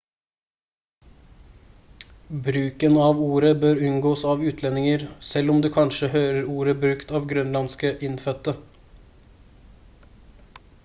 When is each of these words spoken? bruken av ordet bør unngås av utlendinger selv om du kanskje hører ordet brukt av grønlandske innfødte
bruken 2.45 2.95
av 3.07 3.19
ordet 3.25 3.51
bør 3.63 3.81
unngås 3.89 4.23
av 4.31 4.41
utlendinger 4.51 5.05
selv 5.31 5.53
om 5.55 5.61
du 5.65 5.69
kanskje 5.75 6.09
hører 6.15 6.49
ordet 6.55 6.75
brukt 6.85 7.13
av 7.19 7.29
grønlandske 7.33 7.91
innfødte 8.09 8.55